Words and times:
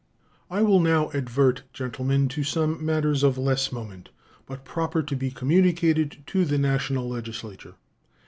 I 0.49 0.63
will 0.63 0.79
now 0.79 1.11
advert, 1.11 1.61
gentlemen, 1.73 2.27
to 2.29 2.43
some 2.43 2.83
matters 2.83 3.21
of 3.21 3.37
less 3.37 3.71
moment, 3.71 4.09
but 4.47 4.65
proper 4.65 5.03
to 5.03 5.15
be 5.15 5.29
communicated 5.29 6.23
to 6.25 6.43
the 6.43 6.57
National 6.57 7.07
Legislature. 7.07 7.75